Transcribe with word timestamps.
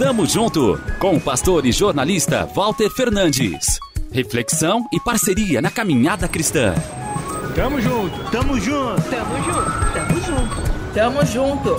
Tamo 0.00 0.24
junto 0.24 0.80
com 0.98 1.16
o 1.16 1.20
pastor 1.20 1.66
e 1.66 1.72
jornalista 1.72 2.46
Walter 2.46 2.88
Fernandes. 2.88 3.78
Reflexão 4.10 4.86
e 4.90 4.98
parceria 4.98 5.60
na 5.60 5.70
caminhada 5.70 6.26
cristã. 6.26 6.72
Tamo 7.54 7.78
junto, 7.82 8.30
tamo 8.30 8.58
junto, 8.58 9.02
tamo 9.10 9.36
junto, 9.44 9.92
tamo 9.92 10.20
junto, 10.22 10.94
tamo 10.94 11.26
junto. 11.26 11.76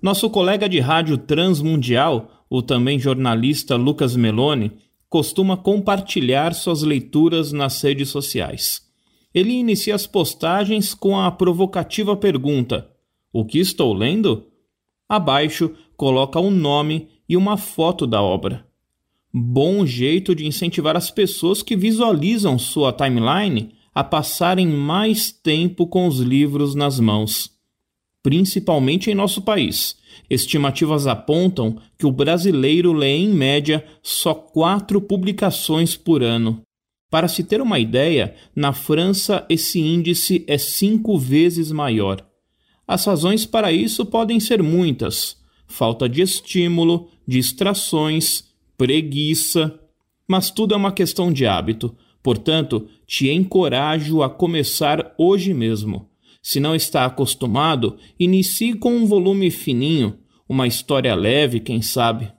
Nosso 0.00 0.30
colega 0.30 0.66
de 0.66 0.80
rádio 0.80 1.18
transmundial, 1.18 2.46
o 2.48 2.62
também 2.62 2.98
jornalista 2.98 3.76
Lucas 3.76 4.16
Meloni, 4.16 4.72
costuma 5.06 5.54
compartilhar 5.54 6.54
suas 6.54 6.80
leituras 6.80 7.52
nas 7.52 7.82
redes 7.82 8.08
sociais. 8.08 8.80
Ele 9.34 9.52
inicia 9.52 9.94
as 9.94 10.06
postagens 10.06 10.94
com 10.94 11.20
a 11.20 11.30
provocativa 11.30 12.16
pergunta: 12.16 12.88
O 13.30 13.44
que 13.44 13.58
estou 13.58 13.92
lendo? 13.92 14.50
Abaixo 15.12 15.72
coloca 15.94 16.40
um 16.40 16.50
nome 16.50 17.06
e 17.28 17.36
uma 17.36 17.58
foto 17.58 18.06
da 18.06 18.22
obra. 18.22 18.66
Bom 19.30 19.84
jeito 19.84 20.34
de 20.34 20.46
incentivar 20.46 20.96
as 20.96 21.10
pessoas 21.10 21.62
que 21.62 21.76
visualizam 21.76 22.58
sua 22.58 22.94
timeline 22.94 23.74
a 23.94 24.02
passarem 24.02 24.66
mais 24.66 25.30
tempo 25.30 25.86
com 25.86 26.06
os 26.06 26.18
livros 26.18 26.74
nas 26.74 26.98
mãos. 26.98 27.50
Principalmente 28.22 29.10
em 29.10 29.14
nosso 29.14 29.42
país. 29.42 29.98
Estimativas 30.30 31.06
apontam 31.06 31.76
que 31.98 32.06
o 32.06 32.10
brasileiro 32.10 32.94
lê 32.94 33.14
em 33.14 33.28
média 33.28 33.84
só 34.02 34.32
quatro 34.32 34.98
publicações 34.98 35.94
por 35.94 36.22
ano. 36.22 36.62
Para 37.10 37.28
se 37.28 37.44
ter 37.44 37.60
uma 37.60 37.78
ideia, 37.78 38.34
na 38.56 38.72
França 38.72 39.44
esse 39.50 39.78
índice 39.78 40.42
é 40.48 40.56
cinco 40.56 41.18
vezes 41.18 41.70
maior. 41.70 42.31
As 42.92 43.06
razões 43.06 43.46
para 43.46 43.72
isso 43.72 44.04
podem 44.04 44.38
ser 44.38 44.62
muitas: 44.62 45.38
falta 45.66 46.06
de 46.06 46.20
estímulo, 46.20 47.08
distrações, 47.26 48.44
preguiça. 48.76 49.80
Mas 50.28 50.50
tudo 50.50 50.74
é 50.74 50.76
uma 50.76 50.92
questão 50.92 51.32
de 51.32 51.46
hábito, 51.46 51.96
portanto, 52.22 52.86
te 53.06 53.30
encorajo 53.30 54.22
a 54.22 54.28
começar 54.28 55.14
hoje 55.16 55.54
mesmo. 55.54 56.10
Se 56.42 56.60
não 56.60 56.74
está 56.74 57.06
acostumado, 57.06 57.96
inicie 58.20 58.74
com 58.74 58.94
um 58.94 59.06
volume 59.06 59.50
fininho, 59.50 60.18
uma 60.46 60.66
história 60.66 61.14
leve, 61.14 61.60
quem 61.60 61.80
sabe. 61.80 62.30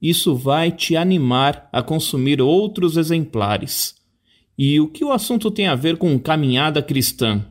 Isso 0.00 0.36
vai 0.36 0.70
te 0.70 0.94
animar 0.94 1.68
a 1.72 1.82
consumir 1.82 2.40
outros 2.40 2.96
exemplares. 2.96 3.96
E 4.56 4.78
o 4.78 4.86
que 4.86 5.04
o 5.04 5.10
assunto 5.10 5.50
tem 5.50 5.66
a 5.66 5.74
ver 5.74 5.96
com 5.96 6.16
caminhada 6.20 6.80
cristã? 6.80 7.44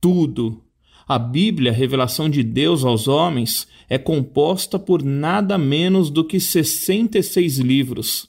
Tudo. 0.00 0.65
A 1.08 1.20
Bíblia, 1.20 1.70
revelação 1.70 2.28
de 2.28 2.42
Deus 2.42 2.84
aos 2.84 3.06
homens, 3.06 3.68
é 3.88 3.96
composta 3.96 4.76
por 4.76 5.04
nada 5.04 5.56
menos 5.56 6.10
do 6.10 6.24
que 6.24 6.40
66 6.40 7.58
livros. 7.58 8.26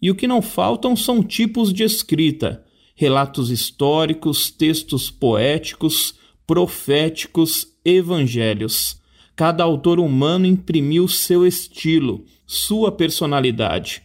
E 0.00 0.12
o 0.12 0.14
que 0.14 0.28
não 0.28 0.40
faltam 0.40 0.94
são 0.94 1.24
tipos 1.24 1.72
de 1.72 1.82
escrita, 1.82 2.64
relatos 2.94 3.50
históricos, 3.50 4.48
textos 4.48 5.10
poéticos, 5.10 6.14
proféticos, 6.46 7.66
evangelhos. 7.84 9.00
Cada 9.34 9.64
autor 9.64 9.98
humano 9.98 10.46
imprimiu 10.46 11.08
seu 11.08 11.44
estilo, 11.44 12.24
sua 12.46 12.92
personalidade. 12.92 14.02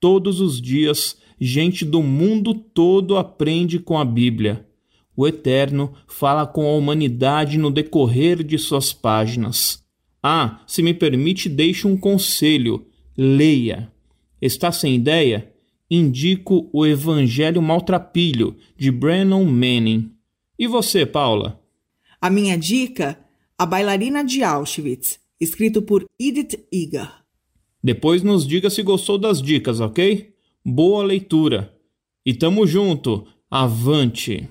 Todos 0.00 0.40
os 0.40 0.58
dias, 0.58 1.18
gente 1.38 1.84
do 1.84 2.02
mundo 2.02 2.54
todo 2.54 3.18
aprende 3.18 3.78
com 3.78 3.98
a 3.98 4.06
Bíblia. 4.06 4.66
O 5.22 5.28
Eterno 5.28 5.92
fala 6.08 6.44
com 6.44 6.66
a 6.66 6.74
humanidade 6.74 7.56
no 7.56 7.70
decorrer 7.70 8.42
de 8.42 8.58
suas 8.58 8.92
páginas. 8.92 9.80
Ah, 10.20 10.64
se 10.66 10.82
me 10.82 10.92
permite, 10.92 11.48
deixo 11.48 11.86
um 11.86 11.96
conselho: 11.96 12.88
leia. 13.16 13.92
Está 14.40 14.72
sem 14.72 14.96
ideia? 14.96 15.52
Indico 15.88 16.68
o 16.72 16.84
Evangelho 16.84 17.62
Maltrapilho, 17.62 18.56
de 18.76 18.90
Brennan 18.90 19.44
Manning. 19.44 20.10
E 20.58 20.66
você, 20.66 21.06
Paula? 21.06 21.62
A 22.20 22.28
minha 22.28 22.58
dica: 22.58 23.16
A 23.56 23.64
Bailarina 23.64 24.24
de 24.24 24.42
Auschwitz, 24.42 25.20
escrito 25.40 25.82
por 25.82 26.04
Edith 26.18 26.58
Eger. 26.72 27.08
Depois 27.80 28.24
nos 28.24 28.44
diga 28.44 28.68
se 28.68 28.82
gostou 28.82 29.18
das 29.18 29.40
dicas, 29.40 29.78
ok? 29.78 30.34
boa 30.64 31.04
leitura. 31.04 31.72
E 32.26 32.34
tamo 32.34 32.66
junto, 32.66 33.24
avante! 33.48 34.50